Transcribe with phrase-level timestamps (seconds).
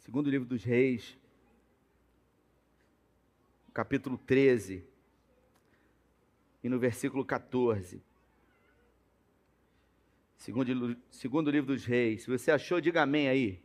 [0.00, 1.16] Segundo livro dos Reis,
[3.72, 4.82] capítulo 13,
[6.64, 8.02] e no versículo 14.
[10.38, 12.22] Segundo, segundo livro dos Reis.
[12.22, 13.62] Se você achou, diga amém aí.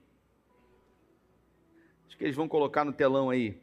[2.06, 3.58] Acho que eles vão colocar no telão aí.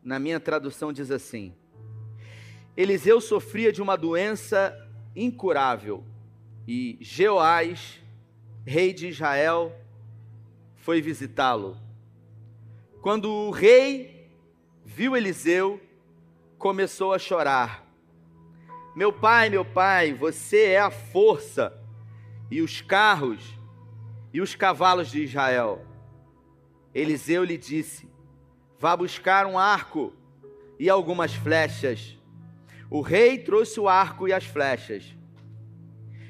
[0.00, 1.52] Na minha tradução diz assim:
[2.76, 4.72] Eliseu sofria de uma doença
[5.16, 6.04] incurável
[6.68, 8.00] e Jeoás,
[8.66, 9.72] rei de Israel,
[10.74, 11.76] foi visitá-lo.
[13.00, 14.28] Quando o rei
[14.84, 15.80] viu Eliseu,
[16.58, 17.86] começou a chorar.
[18.96, 21.80] Meu pai, meu pai, você é a força
[22.50, 23.56] e os carros
[24.32, 25.86] e os cavalos de Israel.
[26.92, 28.10] Eliseu lhe disse:
[28.80, 30.12] Vá buscar um arco
[30.76, 32.18] e algumas flechas.
[32.90, 35.14] O rei trouxe o arco e as flechas.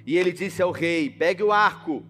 [0.04, 2.04] E ele disse ao rei: Pegue o arco.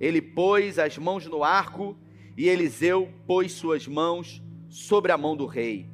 [0.00, 1.96] Ele pôs as mãos no arco
[2.36, 5.86] e Eliseu pôs suas mãos sobre a mão do rei.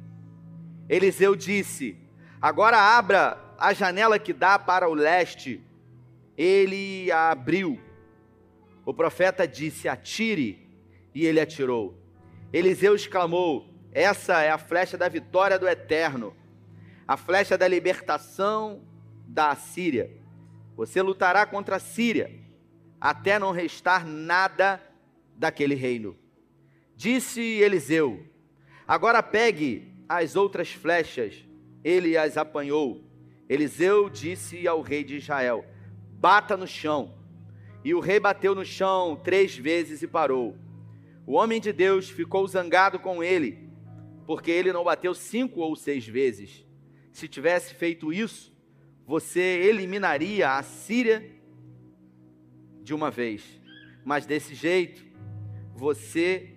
[0.87, 1.97] Eliseu disse:
[2.41, 5.61] Agora abra a janela que dá para o leste.
[6.37, 7.79] Ele a abriu.
[8.85, 10.65] O profeta disse: Atire.
[11.13, 11.97] E ele atirou.
[12.53, 16.33] Eliseu exclamou: Essa é a flecha da vitória do eterno,
[17.07, 18.81] a flecha da libertação
[19.27, 20.11] da Síria.
[20.75, 22.31] Você lutará contra a Síria,
[22.99, 24.81] até não restar nada
[25.35, 26.17] daquele reino.
[26.95, 28.25] Disse Eliseu:
[28.87, 31.45] Agora pegue as outras flechas.
[31.83, 33.03] Ele as apanhou.
[33.47, 35.65] Eliseu disse ao rei de Israel:
[36.13, 37.13] Bata no chão.
[37.83, 40.57] E o rei bateu no chão três vezes e parou.
[41.25, 43.69] O homem de Deus ficou zangado com ele,
[44.25, 46.65] porque ele não bateu cinco ou seis vezes.
[47.11, 48.53] Se tivesse feito isso,
[49.05, 51.36] você eliminaria a Síria
[52.87, 53.43] de uma vez.
[54.05, 55.05] Mas desse jeito,
[55.75, 56.55] você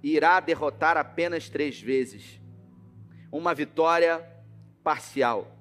[0.00, 2.40] irá derrotar apenas três vezes.
[3.32, 4.24] Uma vitória
[4.84, 5.58] parcial.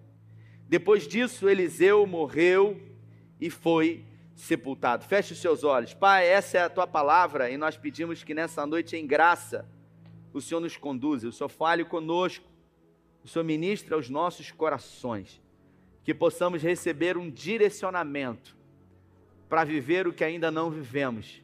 [0.69, 2.80] Depois disso, Eliseu morreu
[3.41, 4.06] e foi
[4.36, 5.03] sepultado.
[5.03, 5.96] Feche os seus olhos.
[5.96, 9.68] Pai, essa é a tua palavra e nós pedimos que nessa noite, em graça,
[10.31, 12.46] o Senhor nos conduza, o Senhor fale conosco,
[13.24, 15.41] o Senhor ministre aos nossos corações,
[16.03, 18.56] que possamos receber um direcionamento
[19.50, 21.41] para viver o que ainda não vivemos,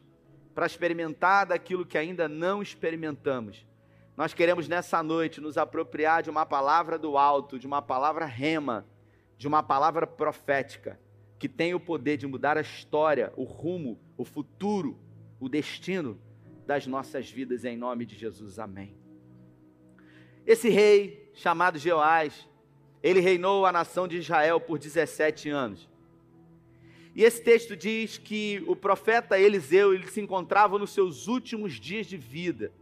[0.54, 3.66] para experimentar daquilo que ainda não experimentamos.
[4.16, 8.86] Nós queremos nessa noite nos apropriar de uma palavra do alto, de uma palavra rema,
[9.36, 10.98] de uma palavra profética
[11.38, 14.98] que tem o poder de mudar a história, o rumo, o futuro,
[15.40, 16.18] o destino
[16.66, 18.58] das nossas vidas em nome de Jesus.
[18.58, 18.96] Amém.
[20.46, 22.48] Esse rei chamado Jeoás,
[23.02, 25.88] ele reinou a nação de Israel por 17 anos.
[27.14, 32.06] E esse texto diz que o profeta Eliseu ele se encontrava nos seus últimos dias
[32.06, 32.72] de vida.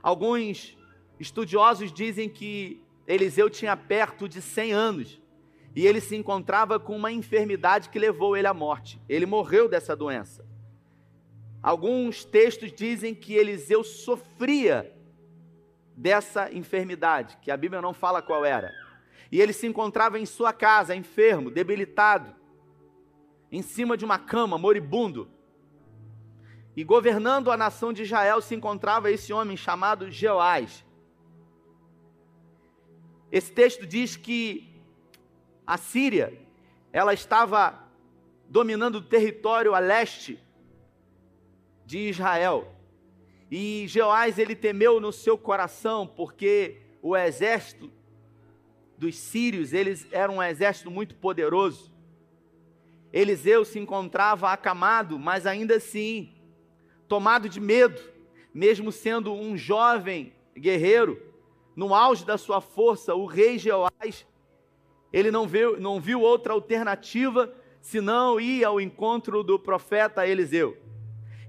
[0.00, 0.78] Alguns
[1.18, 5.20] estudiosos dizem que Eliseu tinha perto de 100 anos
[5.74, 9.00] e ele se encontrava com uma enfermidade que levou ele à morte.
[9.08, 10.46] Ele morreu dessa doença.
[11.60, 14.92] Alguns textos dizem que Eliseu sofria
[15.96, 18.72] dessa enfermidade, que a Bíblia não fala qual era.
[19.30, 22.34] E ele se encontrava em sua casa, enfermo, debilitado,
[23.52, 25.28] em cima de uma cama, moribundo.
[26.74, 30.82] E governando a nação de Israel se encontrava esse homem chamado Jeoás.
[33.30, 34.72] Esse texto diz que
[35.66, 36.40] a Síria,
[36.90, 37.78] ela estava
[38.48, 40.38] dominando o território a leste
[41.84, 42.74] de Israel.
[43.50, 47.92] E Jeoás ele temeu no seu coração, porque o exército
[48.96, 51.91] dos sírios, eles eram um exército muito poderoso.
[53.12, 56.32] Eliseu se encontrava acamado, mas ainda assim
[57.06, 58.00] tomado de medo,
[58.54, 61.20] mesmo sendo um jovem guerreiro,
[61.76, 64.26] no auge da sua força, o rei Jeoás
[65.12, 70.76] ele não viu, não viu outra alternativa senão ir ao encontro do profeta Eliseu.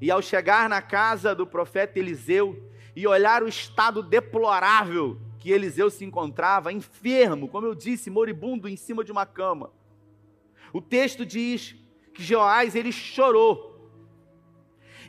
[0.01, 2.61] E ao chegar na casa do profeta Eliseu
[2.95, 8.75] e olhar o estado deplorável que Eliseu se encontrava, enfermo, como eu disse, moribundo em
[8.75, 9.71] cima de uma cama.
[10.73, 11.75] O texto diz
[12.13, 13.71] que Joás ele chorou.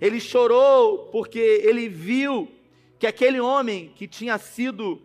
[0.00, 2.48] Ele chorou porque ele viu
[2.98, 5.02] que aquele homem que tinha sido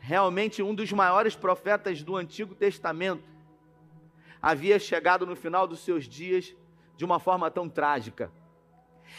[0.00, 3.22] realmente um dos maiores profetas do Antigo Testamento,
[4.40, 6.54] havia chegado no final dos seus dias
[6.96, 8.32] de uma forma tão trágica.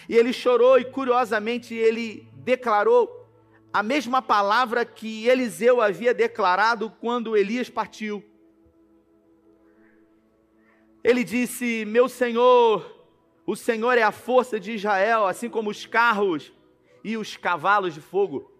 [0.09, 3.29] E ele chorou e, curiosamente, ele declarou
[3.71, 8.23] a mesma palavra que Eliseu havia declarado quando Elias partiu.
[11.03, 13.01] Ele disse: Meu senhor,
[13.45, 16.53] O Senhor é a força de Israel, assim como os carros
[17.03, 18.51] e os cavalos de fogo.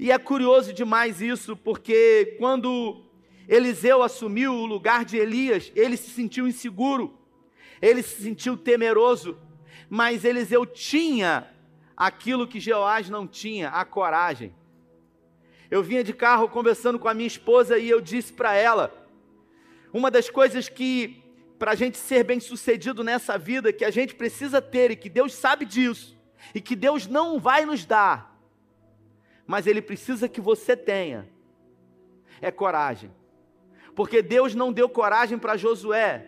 [0.00, 3.04] E é curioso demais isso, porque quando
[3.46, 7.16] Eliseu assumiu o lugar de Elias, ele se sentiu inseguro,
[7.80, 9.38] ele se sentiu temeroso,
[9.88, 11.48] mas Eliseu tinha
[11.96, 14.52] aquilo que Jeoás não tinha, a coragem.
[15.70, 19.03] Eu vinha de carro conversando com a minha esposa e eu disse para ela:
[19.94, 21.22] uma das coisas que,
[21.56, 25.08] para a gente ser bem sucedido nessa vida, que a gente precisa ter e que
[25.08, 26.18] Deus sabe disso,
[26.52, 28.36] e que Deus não vai nos dar,
[29.46, 31.28] mas Ele precisa que você tenha,
[32.42, 33.08] é coragem.
[33.94, 36.26] Porque Deus não deu coragem para Josué,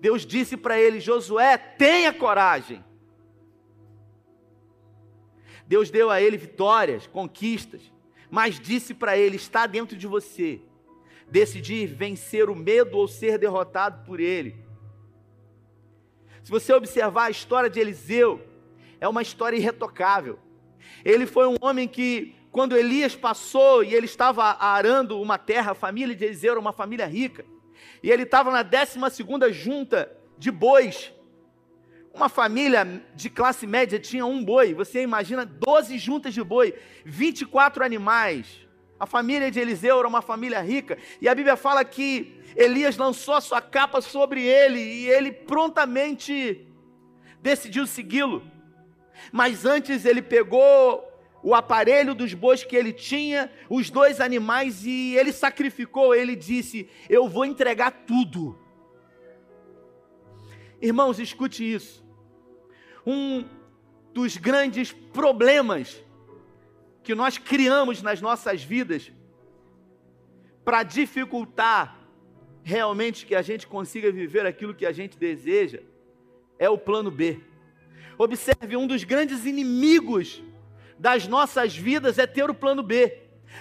[0.00, 2.84] Deus disse para ele: Josué, tenha coragem.
[5.64, 7.80] Deus deu a ele vitórias, conquistas,
[8.28, 10.60] mas disse para ele: está dentro de você
[11.34, 14.54] decidir vencer o medo ou ser derrotado por ele.
[16.44, 18.40] Se você observar a história de Eliseu,
[19.00, 20.38] é uma história irretocável.
[21.04, 25.74] Ele foi um homem que, quando Elias passou e ele estava arando uma terra, a
[25.74, 27.44] família de Eliseu era uma família rica,
[28.00, 29.00] e ele estava na 12
[29.50, 31.12] junta de bois.
[32.14, 37.82] Uma família de classe média tinha um boi, você imagina 12 juntas de boi, 24
[37.82, 38.63] animais.
[38.98, 43.34] A família de Eliseu era uma família rica, e a Bíblia fala que Elias lançou
[43.34, 46.66] a sua capa sobre ele e ele prontamente
[47.42, 48.42] decidiu segui-lo.
[49.32, 51.10] Mas antes ele pegou
[51.42, 56.14] o aparelho dos bois que ele tinha, os dois animais, e ele sacrificou.
[56.14, 58.58] Ele disse: Eu vou entregar tudo.
[60.80, 62.04] Irmãos, escute isso.
[63.06, 63.44] Um
[64.12, 66.03] dos grandes problemas
[67.04, 69.12] que nós criamos nas nossas vidas
[70.64, 72.00] para dificultar
[72.62, 75.80] realmente que a gente consiga viver aquilo que a gente deseja
[76.58, 77.40] é o plano B.
[78.16, 80.42] Observe, um dos grandes inimigos
[80.98, 83.18] das nossas vidas é ter o plano B.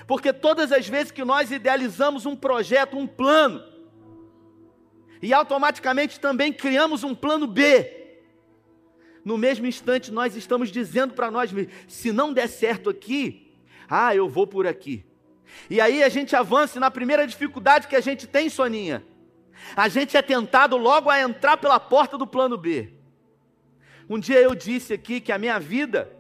[0.08, 3.62] Porque todas as vezes que nós idealizamos um projeto, um plano,
[5.22, 8.03] e automaticamente também criamos um plano B,
[9.24, 13.54] no mesmo instante nós estamos dizendo para nós mesmos: se não der certo aqui,
[13.90, 15.06] ah, eu vou por aqui.
[15.70, 19.04] E aí a gente avança na primeira dificuldade que a gente tem, Soninha.
[19.76, 22.94] A gente é tentado logo a entrar pela porta do plano B.
[24.10, 26.12] Um dia eu disse aqui que a minha vida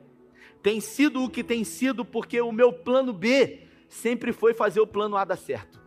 [0.61, 4.87] tem sido o que tem sido porque o meu plano B sempre foi fazer o
[4.87, 5.82] plano A dar certo.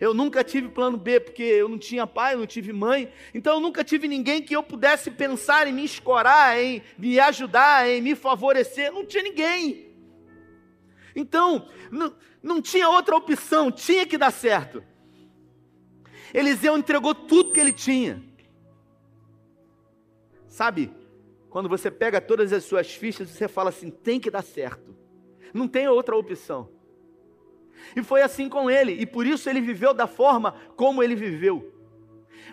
[0.00, 3.12] Eu nunca tive plano B, porque eu não tinha pai, eu não tive mãe.
[3.34, 7.88] Então eu nunca tive ninguém que eu pudesse pensar em me escorar, em me ajudar,
[7.88, 8.92] em me favorecer.
[8.92, 9.88] Não tinha ninguém.
[11.16, 14.84] Então, não, não tinha outra opção, tinha que dar certo.
[16.32, 18.22] Eliseu entregou tudo que ele tinha.
[20.46, 20.92] Sabe,
[21.50, 24.96] quando você pega todas as suas fichas, você fala assim: tem que dar certo.
[25.52, 26.70] Não tem outra opção.
[27.94, 31.74] E foi assim com ele, e por isso ele viveu da forma como ele viveu.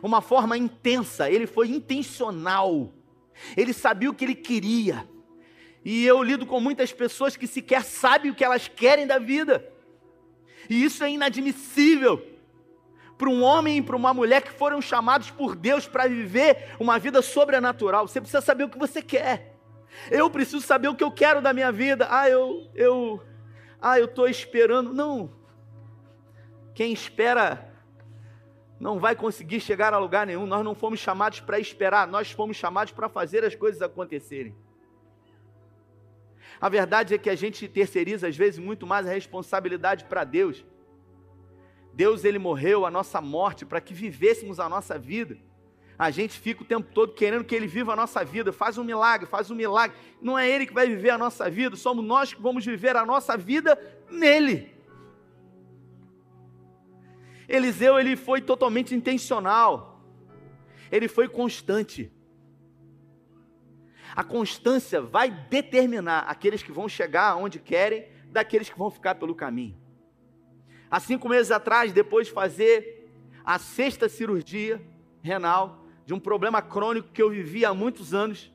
[0.02, 2.94] Uma forma intensa, ele foi intencional.
[3.56, 5.08] Ele sabia o que ele queria.
[5.84, 9.72] E eu lido com muitas pessoas que sequer sabem o que elas querem da vida.
[10.70, 12.26] E isso é inadmissível
[13.18, 16.98] para um homem e para uma mulher que foram chamados por Deus para viver uma
[16.98, 18.08] vida sobrenatural.
[18.08, 19.56] Você precisa saber o que você quer.
[20.12, 22.08] Eu preciso saber o que eu quero da minha vida.
[22.10, 23.22] Ah, eu eu
[23.88, 24.92] ah, eu estou esperando.
[24.92, 25.32] Não.
[26.74, 27.72] Quem espera
[28.80, 30.48] não vai conseguir chegar a lugar nenhum.
[30.48, 34.56] Nós não fomos chamados para esperar, nós fomos chamados para fazer as coisas acontecerem.
[36.60, 40.66] A verdade é que a gente terceiriza às vezes muito mais a responsabilidade para Deus.
[41.94, 45.38] Deus ele morreu a nossa morte para que vivêssemos a nossa vida.
[45.98, 48.84] A gente fica o tempo todo querendo que Ele viva a nossa vida, faz um
[48.84, 49.96] milagre, faz um milagre.
[50.22, 53.06] Não é Ele que vai viver a nossa vida, somos nós que vamos viver a
[53.06, 54.76] nossa vida nele.
[57.48, 60.04] Eliseu ele foi totalmente intencional,
[60.92, 62.12] ele foi constante.
[64.16, 69.36] A constância vai determinar aqueles que vão chegar onde querem, daqueles que vão ficar pelo
[69.36, 69.78] caminho.
[70.90, 73.12] Há cinco meses atrás, depois de fazer
[73.44, 74.82] a sexta cirurgia
[75.22, 78.52] renal, de um problema crônico que eu vivia há muitos anos.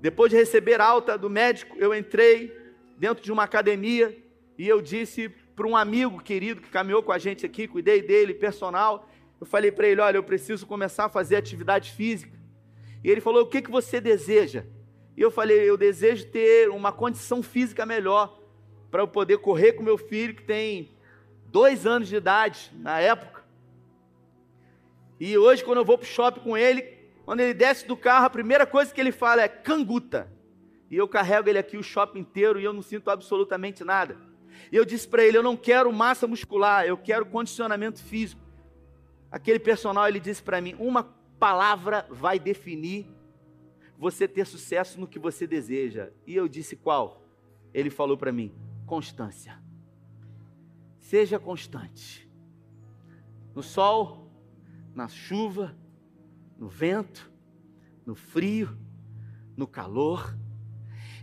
[0.00, 2.56] Depois de receber alta do médico, eu entrei
[2.96, 4.16] dentro de uma academia
[4.56, 8.32] e eu disse para um amigo querido que caminhou com a gente aqui, cuidei dele,
[8.32, 9.08] personal.
[9.40, 12.38] Eu falei para ele: Olha, eu preciso começar a fazer atividade física.
[13.02, 14.64] E ele falou: O que, que você deseja?
[15.16, 18.40] E eu falei: Eu desejo ter uma condição física melhor
[18.90, 20.90] para eu poder correr com meu filho que tem
[21.46, 23.41] dois anos de idade na época.
[25.24, 26.82] E hoje, quando eu vou para o shopping com ele,
[27.24, 30.30] Quando ele desce do carro, a primeira coisa que ele fala é canguta.
[30.90, 34.18] E eu carrego ele aqui o shopping inteiro e eu não sinto absolutamente nada.
[34.70, 38.42] E eu disse para ele: eu não quero massa muscular, eu quero condicionamento físico.
[39.30, 41.04] Aquele personal ele disse para mim: uma
[41.38, 43.06] palavra vai definir
[43.96, 46.10] você ter sucesso no que você deseja.
[46.26, 47.22] E eu disse: qual?
[47.72, 48.52] Ele falou para mim:
[48.84, 49.58] constância.
[50.98, 52.28] Seja constante.
[53.54, 54.21] No sol,
[54.94, 55.74] na chuva,
[56.58, 57.30] no vento,
[58.04, 58.76] no frio,
[59.56, 60.36] no calor.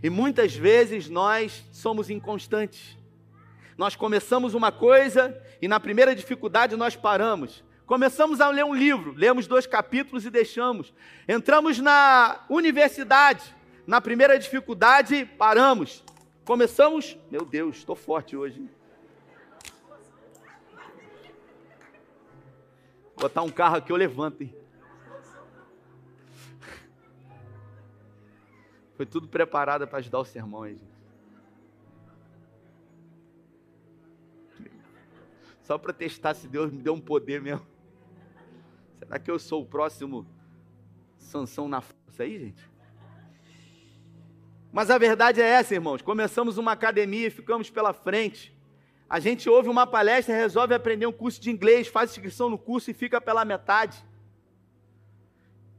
[0.02, 2.96] E muitas vezes nós somos inconstantes.
[3.76, 7.64] Nós começamos uma coisa e na primeira dificuldade nós paramos.
[7.86, 10.94] Começamos a ler um livro, lemos dois capítulos e deixamos.
[11.28, 13.42] Entramos na universidade,
[13.86, 16.04] na primeira dificuldade, paramos.
[16.44, 18.60] Começamos, meu Deus, estou forte hoje.
[18.60, 18.70] Hein?
[23.20, 24.42] Botar um carro aqui, eu levanto.
[24.42, 24.52] Hein?
[28.96, 30.90] Foi tudo preparado para ajudar o sermão, hein, gente.
[35.62, 37.66] Só para testar se Deus me deu um poder mesmo.
[38.98, 40.26] Será que eu sou o próximo
[41.18, 42.70] Sansão na força aí, gente?
[44.72, 46.00] Mas a verdade é essa, irmãos.
[46.00, 48.56] Começamos uma academia e ficamos pela frente.
[49.10, 52.92] A gente ouve uma palestra, resolve aprender um curso de inglês, faz inscrição no curso
[52.92, 53.98] e fica pela metade.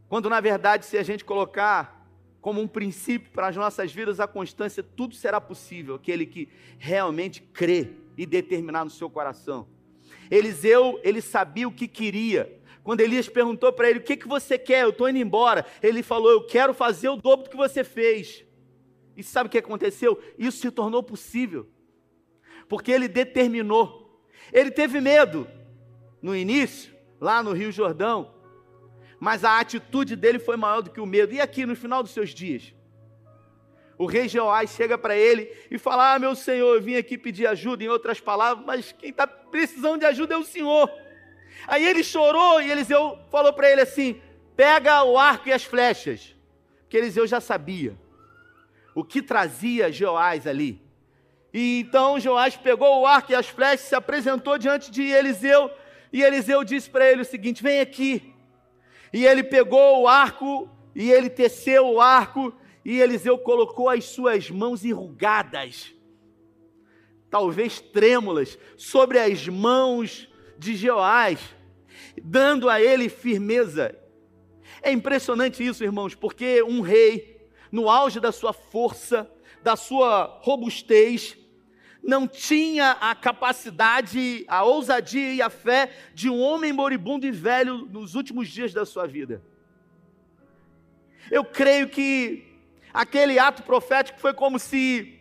[0.10, 2.06] Quando na verdade, se a gente colocar
[2.42, 7.42] como um princípio para as nossas vidas a constância, tudo será possível, aquele que realmente
[7.42, 9.66] crê e determinar no seu coração.
[10.30, 12.60] Eliseu, ele sabia o que queria.
[12.84, 14.84] Quando Elias perguntou para ele: O que, que você quer?
[14.84, 15.66] Eu estou indo embora.
[15.82, 18.44] Ele falou: Eu quero fazer o dobro do que você fez.
[19.16, 20.22] E sabe o que aconteceu?
[20.38, 21.70] Isso se tornou possível
[22.72, 24.18] porque ele determinou.
[24.54, 25.46] Ele teve medo
[26.22, 28.34] no início, lá no Rio Jordão,
[29.20, 31.34] mas a atitude dele foi maior do que o medo.
[31.34, 32.74] E aqui no final dos seus dias?
[33.98, 37.46] O rei Jeoás chega para ele e fala: Ah, meu senhor, eu vim aqui pedir
[37.46, 40.90] ajuda, em outras palavras, mas quem está precisando de ajuda é o senhor.
[41.68, 44.22] Aí ele chorou e Eliseu falou para ele assim:
[44.56, 46.38] Pega o arco e as flechas,
[46.84, 48.00] porque Eliseu já sabia
[48.96, 50.81] o que trazia Jeoás ali.
[51.54, 55.70] E então Joás pegou o arco e as flechas, se apresentou diante de Eliseu,
[56.14, 58.34] e Eliseu disse para ele o seguinte: Vem aqui.
[59.14, 62.54] E ele pegou o arco, e ele teceu o arco,
[62.84, 65.94] e Eliseu colocou as suas mãos enrugadas,
[67.30, 71.40] talvez trêmulas, sobre as mãos de Joás,
[72.24, 73.98] dando a ele firmeza.
[74.82, 79.30] É impressionante isso, irmãos, porque um rei, no auge da sua força,
[79.62, 81.38] da sua robustez,
[82.04, 87.86] não tinha a capacidade, a ousadia e a fé de um homem moribundo e velho
[87.86, 89.42] nos últimos dias da sua vida.
[91.30, 92.44] Eu creio que
[92.94, 95.20] aquele ato profético foi como se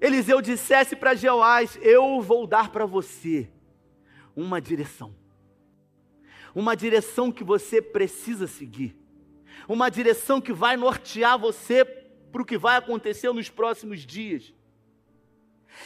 [0.00, 3.48] Eliseu dissesse para Jeoás: Eu vou dar para você
[4.36, 5.14] uma direção,
[6.54, 8.94] uma direção que você precisa seguir,
[9.66, 14.52] uma direção que vai nortear você para o que vai acontecer nos próximos dias.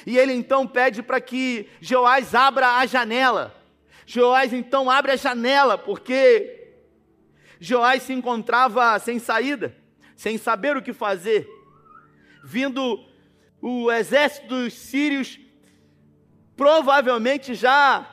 [0.06, 3.54] E ele então pede para que Joás abra a janela.
[4.06, 6.72] Joás então abre a janela, porque
[7.60, 9.76] Joás se encontrava sem saída,
[10.16, 11.48] sem saber o que fazer.
[12.44, 13.04] Vindo
[13.60, 15.38] o exército dos sírios,
[16.56, 18.06] provavelmente já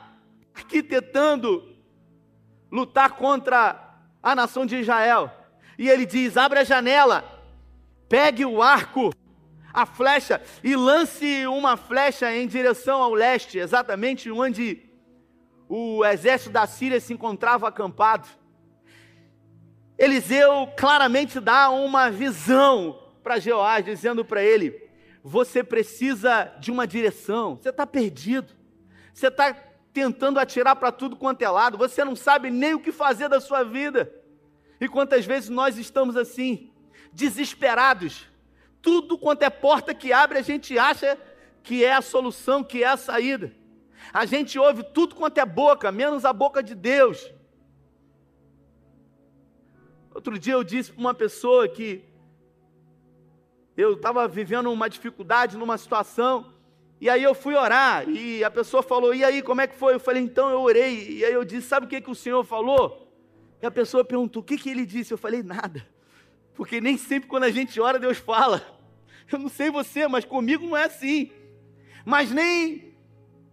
[0.54, 1.76] arquitetando
[2.70, 5.30] lutar contra a nação de Israel.
[5.78, 7.24] E ele diz: abre a janela,
[8.08, 9.12] pegue o arco
[9.76, 14.88] a flecha e lance uma flecha em direção ao leste, exatamente onde
[15.68, 18.26] o exército da Síria se encontrava acampado.
[19.98, 24.82] Eliseu claramente dá uma visão para Jeoás, dizendo para ele:
[25.22, 28.54] Você precisa de uma direção, você está perdido,
[29.12, 29.54] você está
[29.92, 33.42] tentando atirar para tudo quanto é lado, você não sabe nem o que fazer da
[33.42, 34.10] sua vida.
[34.80, 36.70] E quantas vezes nós estamos assim,
[37.12, 38.26] desesperados,
[38.86, 41.18] tudo quanto é porta que abre, a gente acha
[41.60, 43.52] que é a solução, que é a saída.
[44.12, 47.28] A gente ouve tudo quanto é boca, menos a boca de Deus.
[50.14, 52.04] Outro dia eu disse para uma pessoa que
[53.76, 56.54] eu estava vivendo uma dificuldade numa situação,
[57.00, 59.94] e aí eu fui orar, e a pessoa falou: E aí, como é que foi?
[59.94, 62.44] Eu falei: Então eu orei, e aí eu disse: Sabe o que, que o Senhor
[62.44, 63.12] falou?
[63.60, 65.12] E a pessoa perguntou: O que, que ele disse?
[65.12, 65.84] Eu falei: Nada,
[66.54, 68.75] porque nem sempre quando a gente ora, Deus fala.
[69.30, 71.30] Eu não sei você, mas comigo não é assim.
[72.04, 72.94] Mas nem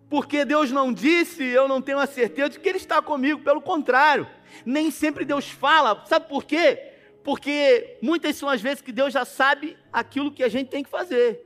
[0.09, 3.59] porque Deus não disse, eu não tenho a certeza de que Ele está comigo, pelo
[3.59, 4.27] contrário,
[4.63, 6.91] nem sempre Deus fala, sabe por quê?
[7.23, 10.89] Porque muitas são as vezes que Deus já sabe aquilo que a gente tem que
[10.89, 11.43] fazer.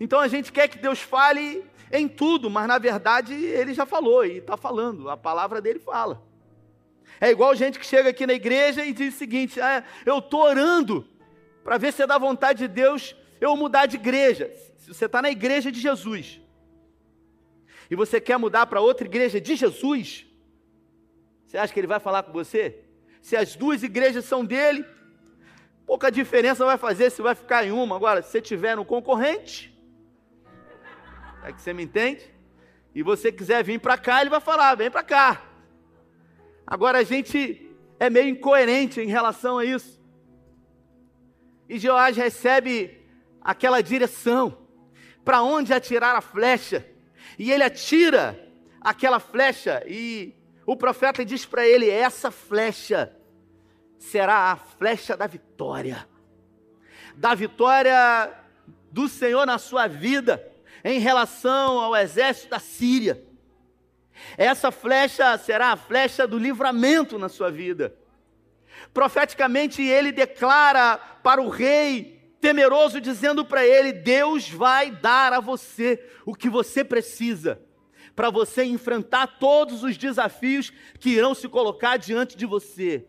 [0.00, 4.24] Então a gente quer que Deus fale em tudo, mas na verdade Ele já falou
[4.24, 6.26] e está falando, a palavra dele fala.
[7.20, 10.40] É igual gente que chega aqui na igreja e diz o seguinte: ah, eu estou
[10.40, 11.06] orando
[11.62, 14.52] para ver se é da vontade de Deus eu mudar de igreja.
[14.78, 16.40] Se você está na igreja de Jesus
[17.90, 20.26] e você quer mudar para outra igreja de Jesus,
[21.46, 22.80] você acha que ele vai falar com você?
[23.20, 24.84] Se as duas igrejas são dele,
[25.86, 27.96] pouca diferença vai fazer se vai ficar em uma.
[27.96, 29.74] Agora, se você tiver no concorrente,
[31.42, 32.22] é que você me entende?
[32.94, 35.42] E você quiser vir para cá, ele vai falar: vem para cá.
[36.66, 39.97] Agora a gente é meio incoerente em relação a isso.
[41.68, 42.98] E Joás recebe
[43.40, 44.58] aquela direção
[45.24, 46.86] para onde atirar a flecha.
[47.38, 48.38] E ele atira
[48.80, 50.34] aquela flecha e
[50.64, 53.14] o profeta diz para ele: essa flecha
[53.98, 56.08] será a flecha da vitória.
[57.16, 58.32] Da vitória
[58.90, 60.46] do Senhor na sua vida
[60.84, 63.22] em relação ao exército da Síria.
[64.36, 67.94] Essa flecha será a flecha do livramento na sua vida.
[68.92, 76.02] Profeticamente, ele declara para o rei temeroso, dizendo para ele: Deus vai dar a você
[76.24, 77.60] o que você precisa
[78.18, 83.06] para você enfrentar todos os desafios que irão se colocar diante de você.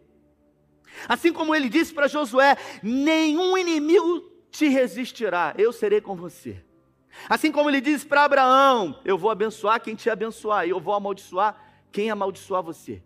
[1.07, 4.21] Assim como ele disse para Josué: nenhum inimigo
[4.51, 6.63] te resistirá, eu serei com você.
[7.27, 10.93] Assim como ele disse para Abraão: eu vou abençoar quem te abençoar, e eu vou
[10.93, 11.59] amaldiçoar
[11.91, 13.01] quem amaldiçoar você.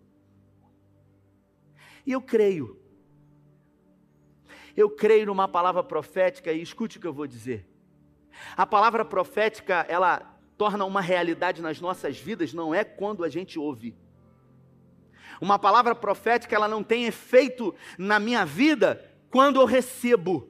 [2.06, 2.78] E eu creio,
[4.76, 7.66] eu creio numa palavra profética, e escute o que eu vou dizer.
[8.56, 13.58] A palavra profética, ela torna uma realidade nas nossas vidas, não é quando a gente
[13.58, 13.96] ouve.
[15.40, 20.48] Uma palavra profética, ela não tem efeito na minha vida quando eu recebo.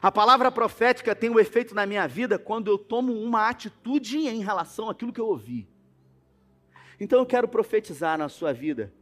[0.00, 4.18] A palavra profética tem o um efeito na minha vida quando eu tomo uma atitude
[4.18, 5.68] em relação àquilo que eu ouvi.
[6.98, 8.92] Então eu quero profetizar na sua vida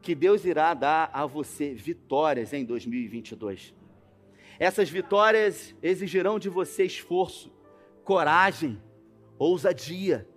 [0.00, 3.74] que Deus irá dar a você vitórias em 2022.
[4.58, 7.52] Essas vitórias exigirão de você esforço,
[8.04, 8.80] coragem,
[9.38, 10.28] ousadia,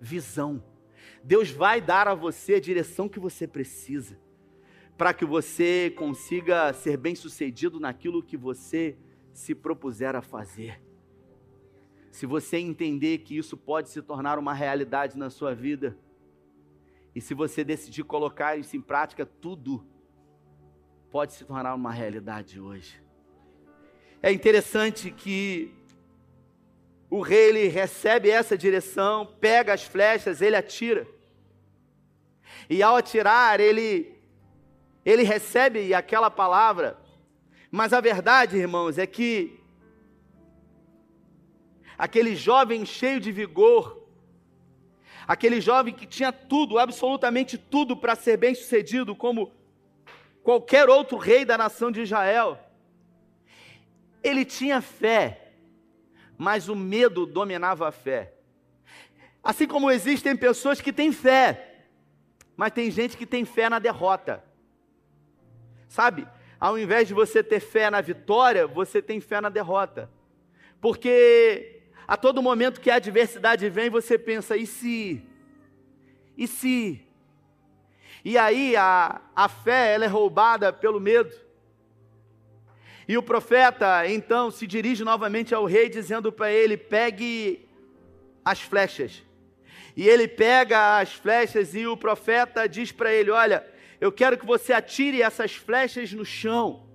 [0.00, 0.62] visão.
[1.22, 4.18] Deus vai dar a você a direção que você precisa,
[4.96, 8.96] para que você consiga ser bem-sucedido naquilo que você
[9.32, 10.80] se propuser a fazer.
[12.10, 15.98] Se você entender que isso pode se tornar uma realidade na sua vida,
[17.16, 19.86] e se você decidir colocar isso em prática, tudo
[21.10, 23.02] pode se tornar uma realidade hoje.
[24.22, 25.74] É interessante que
[27.08, 31.08] o rei ele recebe essa direção, pega as flechas, ele atira.
[32.68, 34.14] E ao atirar, ele
[35.02, 36.98] ele recebe aquela palavra.
[37.70, 39.58] Mas a verdade, irmãos, é que
[41.96, 44.05] aquele jovem cheio de vigor,
[45.26, 49.52] aquele jovem que tinha tudo, absolutamente tudo para ser bem-sucedido, como
[50.42, 52.58] qualquer outro rei da nação de Israel,
[54.22, 55.52] ele tinha fé,
[56.38, 58.34] mas o medo dominava a fé.
[59.42, 61.84] Assim como existem pessoas que têm fé,
[62.56, 64.42] mas tem gente que tem fé na derrota.
[65.88, 66.26] Sabe?
[66.58, 70.10] Ao invés de você ter fé na vitória, você tem fé na derrota.
[70.80, 71.75] Porque
[72.06, 75.22] a todo momento que a adversidade vem, você pensa: e se?
[76.36, 77.02] E se?
[78.24, 81.34] E aí a, a fé ela é roubada pelo medo.
[83.08, 87.68] E o profeta então se dirige novamente ao rei, dizendo para ele: pegue
[88.44, 89.22] as flechas.
[89.96, 93.66] E ele pega as flechas e o profeta diz para ele: Olha,
[94.00, 96.86] eu quero que você atire essas flechas no chão.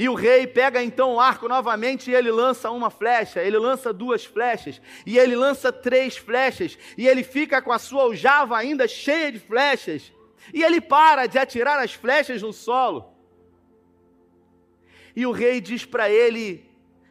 [0.00, 3.92] E o rei pega então o arco novamente e ele lança uma flecha, ele lança
[3.92, 8.88] duas flechas, e ele lança três flechas, e ele fica com a sua aljava ainda
[8.88, 10.10] cheia de flechas,
[10.54, 13.12] e ele para de atirar as flechas no solo.
[15.14, 16.64] E o rei diz para ele,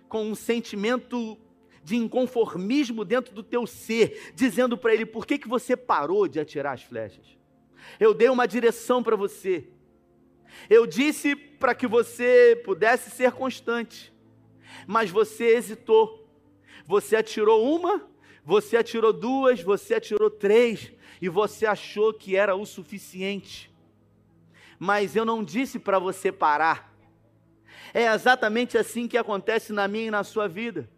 [0.08, 1.38] com um sentimento
[1.84, 6.40] de inconformismo dentro do teu ser, dizendo para ele: por que, que você parou de
[6.40, 7.38] atirar as flechas?
[8.00, 9.70] Eu dei uma direção para você.
[10.70, 14.14] Eu disse para que você pudesse ser constante,
[14.88, 16.28] mas você hesitou.
[16.86, 18.08] Você atirou uma,
[18.44, 23.72] você atirou duas, você atirou três, e você achou que era o suficiente.
[24.80, 26.96] Mas eu não disse para você parar.
[27.94, 30.90] É exatamente assim que acontece na minha e na sua vida.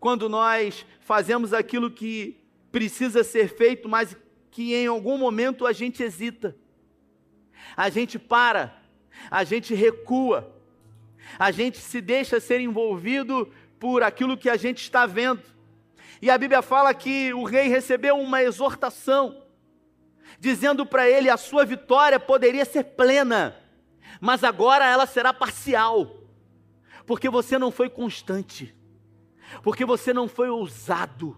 [0.00, 2.36] quando nós fazemos aquilo que
[2.70, 4.16] precisa ser feito, mas
[4.50, 6.56] que em algum momento a gente hesita,
[7.76, 8.80] a gente para,
[9.30, 10.54] a gente recua,
[11.38, 15.42] a gente se deixa ser envolvido por aquilo que a gente está vendo.
[16.20, 19.42] E a Bíblia fala que o rei recebeu uma exortação,
[20.38, 23.56] dizendo para ele: a sua vitória poderia ser plena,
[24.20, 26.24] mas agora ela será parcial,
[27.06, 28.74] porque você não foi constante,
[29.62, 31.36] porque você não foi ousado.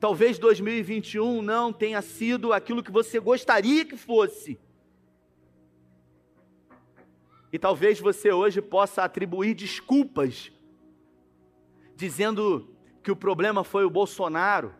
[0.00, 4.58] Talvez 2021 não tenha sido aquilo que você gostaria que fosse.
[7.54, 10.50] E talvez você hoje possa atribuir desculpas,
[11.94, 12.68] dizendo
[13.00, 14.74] que o problema foi o Bolsonaro,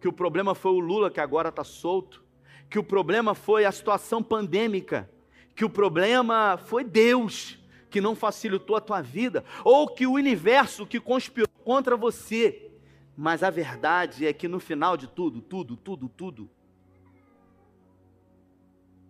[0.00, 2.24] que o problema foi o Lula que agora está solto,
[2.70, 5.10] que o problema foi a situação pandêmica,
[5.54, 7.58] que o problema foi Deus
[7.90, 12.72] que não facilitou a tua vida, ou que o universo que conspirou contra você.
[13.14, 16.50] Mas a verdade é que no final de tudo, tudo, tudo, tudo,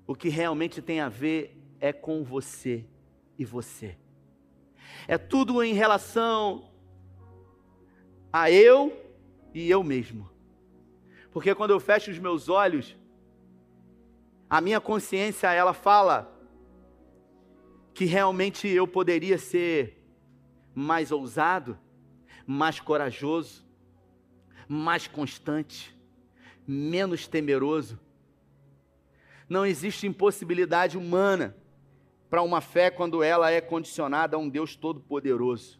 [0.05, 2.87] o que realmente tem a ver é com você
[3.37, 3.97] e você.
[5.09, 6.71] É tudo em relação
[8.33, 8.97] a eu
[9.53, 10.31] e eu mesmo.
[11.33, 12.97] Porque quando eu fecho os meus olhos,
[14.49, 16.33] a minha consciência ela fala
[17.92, 20.07] que realmente eu poderia ser
[20.73, 21.77] mais ousado,
[22.47, 23.66] mais corajoso,
[24.68, 25.99] mais constante,
[26.64, 27.99] menos temeroso.
[29.49, 31.57] Não existe impossibilidade humana
[32.33, 35.79] para uma fé quando ela é condicionada a um Deus todo-poderoso.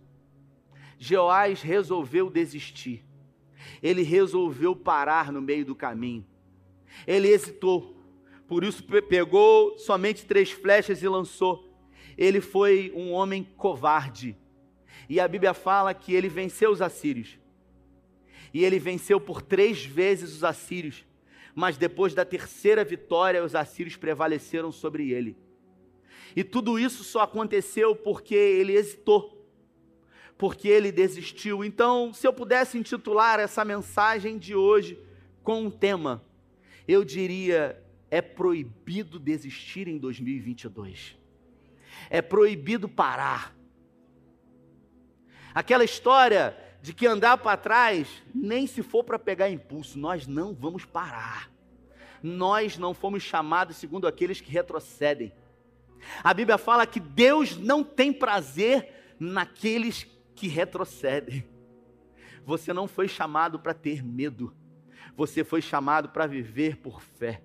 [0.99, 3.03] Jeoás resolveu desistir.
[3.83, 6.27] Ele resolveu parar no meio do caminho.
[7.07, 7.97] Ele hesitou.
[8.47, 11.75] Por isso pegou somente três flechas e lançou.
[12.19, 14.37] Ele foi um homem covarde.
[15.09, 17.39] E a Bíblia fala que ele venceu os assírios.
[18.53, 21.03] E ele venceu por três vezes os assírios.
[21.55, 25.35] Mas depois da terceira vitória, os assírios prevaleceram sobre ele.
[26.35, 29.43] E tudo isso só aconteceu porque ele hesitou
[30.43, 31.65] porque ele desistiu.
[31.65, 34.99] Então, se eu pudesse intitular essa mensagem de hoje
[35.41, 36.21] com um tema,
[36.89, 41.17] eu diria: é proibido desistir em 2022.
[42.11, 43.57] É proibido parar.
[45.55, 50.53] Aquela história de que andar para trás, nem se for para pegar impulso, nós não
[50.53, 51.53] vamos parar.
[52.21, 55.33] Nós não fomos chamados segundo aqueles que retrocedem.
[56.23, 61.45] A Bíblia fala que Deus não tem prazer naqueles que retrocedem.
[62.45, 64.55] Você não foi chamado para ter medo.
[65.17, 67.43] Você foi chamado para viver por fé.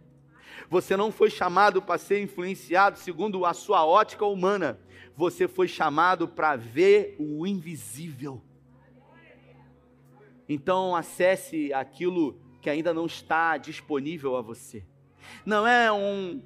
[0.70, 4.80] Você não foi chamado para ser influenciado segundo a sua ótica humana.
[5.16, 8.42] Você foi chamado para ver o invisível.
[10.50, 14.86] Então acesse aquilo que ainda não está disponível a você.
[15.46, 16.42] Não é um,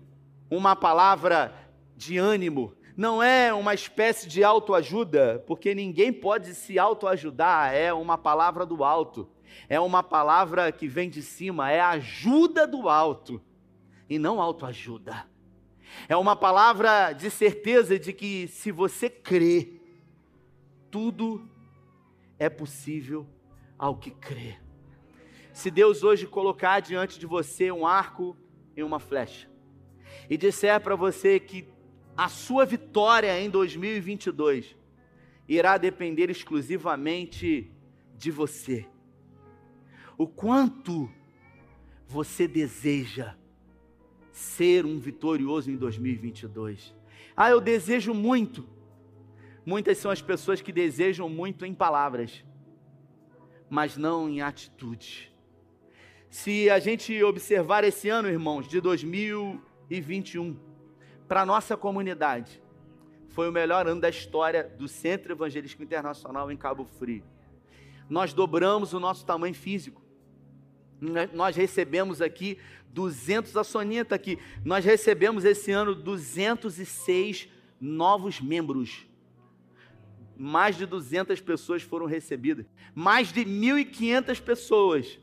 [0.50, 1.54] uma palavra
[2.02, 8.18] de ânimo, não é uma espécie de autoajuda, porque ninguém pode se autoajudar, é uma
[8.18, 9.30] palavra do alto,
[9.70, 13.40] é uma palavra que vem de cima, é ajuda do alto
[14.10, 15.28] e não autoajuda.
[16.10, 19.80] É uma palavra de certeza de que se você crê,
[20.90, 21.48] tudo
[22.40, 23.28] é possível
[23.78, 24.58] ao que crê.
[25.54, 28.36] Se Deus hoje colocar diante de você um arco
[28.76, 29.48] e uma flecha,
[30.30, 31.70] e disser para você que
[32.16, 34.76] a sua vitória em 2022
[35.48, 37.72] irá depender exclusivamente
[38.18, 38.86] de você.
[40.18, 41.10] O quanto
[42.08, 43.36] você deseja
[44.32, 46.94] ser um vitorioso em 2022.
[47.36, 48.68] Ah, eu desejo muito.
[49.66, 52.44] Muitas são as pessoas que desejam muito em palavras,
[53.70, 55.32] mas não em atitude.
[56.30, 60.58] Se a gente observar esse ano, irmãos, de 2021,
[61.32, 62.62] para a nossa comunidade.
[63.30, 67.24] Foi o melhor ano da história do Centro Evangelístico Internacional em Cabo Frio.
[68.10, 70.02] Nós dobramos o nosso tamanho físico.
[71.32, 72.58] Nós recebemos aqui
[72.90, 74.38] 200, a Soninha está aqui.
[74.66, 77.48] Nós recebemos esse ano 206
[77.80, 79.08] novos membros.
[80.36, 82.66] Mais de 200 pessoas foram recebidas.
[82.94, 85.18] Mais de 1.500 pessoas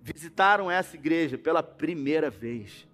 [0.00, 2.88] visitaram essa igreja pela primeira vez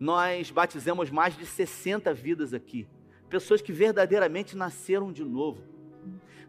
[0.00, 2.88] nós batizamos mais de 60 vidas aqui,
[3.28, 5.62] pessoas que verdadeiramente nasceram de novo.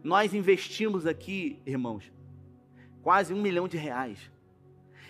[0.02, 2.10] Nós investimos aqui, irmãos,
[3.02, 4.32] quase um milhão de reais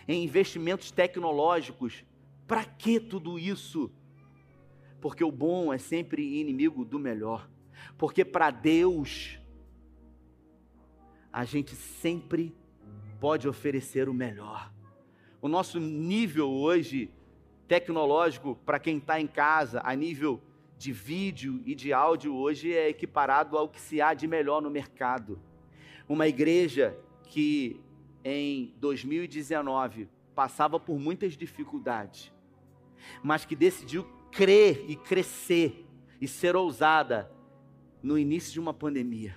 [0.09, 2.05] em investimentos tecnológicos.
[2.49, 3.91] Para que tudo isso?
[5.01, 7.49] Porque o bom é sempre inimigo do melhor.
[7.97, 9.39] Porque para Deus,
[11.33, 12.55] a gente sempre
[13.21, 14.73] pode oferecer o melhor.
[15.41, 17.11] O nosso nível hoje
[17.69, 20.41] tecnológico, para quem está em casa, a nível
[20.77, 24.71] de vídeo e de áudio, hoje é equiparado ao que se há de melhor no
[24.71, 25.39] mercado.
[26.09, 27.81] Uma igreja que
[28.25, 32.33] em 2019 passava por muitas dificuldades,
[33.23, 35.87] mas que decidiu crer e crescer
[36.21, 37.31] e ser ousada
[38.03, 39.37] no início de uma pandemia.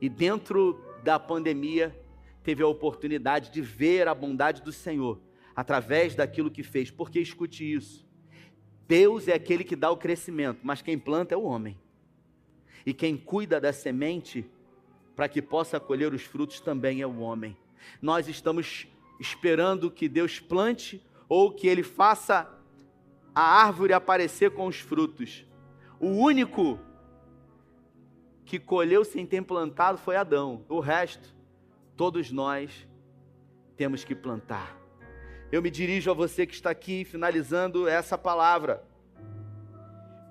[0.00, 1.94] E dentro da pandemia,
[2.42, 5.20] teve a oportunidade de ver a bondade do Senhor
[5.54, 6.90] através daquilo que fez.
[6.90, 8.06] Porque escute isso:
[8.86, 11.78] Deus é aquele que dá o crescimento, mas quem planta é o homem.
[12.84, 14.44] E quem cuida da semente
[15.14, 17.56] para que possa colher os frutos também é o homem.
[18.00, 18.86] Nós estamos
[19.20, 22.50] esperando que Deus plante ou que ele faça
[23.34, 25.46] a árvore aparecer com os frutos.
[26.00, 26.78] O único
[28.44, 30.64] que colheu sem ter plantado foi Adão.
[30.68, 31.34] O resto,
[31.96, 32.86] todos nós
[33.76, 34.81] temos que plantar.
[35.52, 38.82] Eu me dirijo a você que está aqui finalizando essa palavra,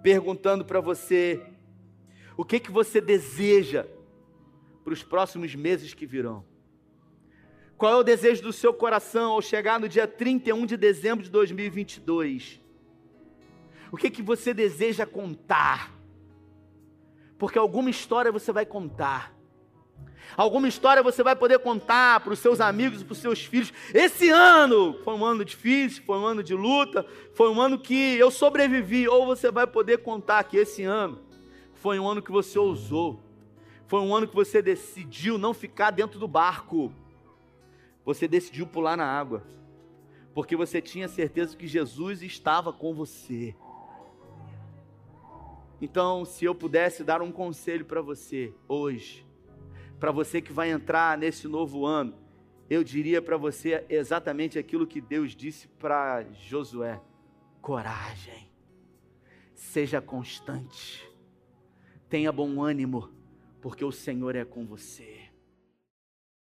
[0.01, 1.39] perguntando para você:
[2.35, 3.85] o que que você deseja
[4.83, 6.43] para os próximos meses que virão?
[7.77, 11.29] Qual é o desejo do seu coração ao chegar no dia 31 de dezembro de
[11.29, 12.59] 2022?
[13.91, 15.93] O que que você deseja contar?
[17.37, 19.39] Porque alguma história você vai contar.
[20.37, 23.73] Alguma história você vai poder contar para os seus amigos, para os seus filhos.
[23.93, 28.15] Esse ano foi um ano difícil, foi um ano de luta, foi um ano que
[28.17, 29.07] eu sobrevivi.
[29.07, 31.19] Ou você vai poder contar que esse ano
[31.73, 33.19] foi um ano que você ousou,
[33.87, 36.93] foi um ano que você decidiu não ficar dentro do barco,
[38.05, 39.43] você decidiu pular na água,
[40.33, 43.55] porque você tinha certeza que Jesus estava com você.
[45.81, 49.25] Então, se eu pudesse dar um conselho para você hoje,
[50.01, 52.15] para você que vai entrar nesse novo ano,
[52.67, 56.99] eu diria para você exatamente aquilo que Deus disse para Josué:
[57.61, 58.49] coragem,
[59.53, 61.07] seja constante,
[62.09, 63.11] tenha bom ânimo,
[63.61, 65.20] porque o Senhor é com você.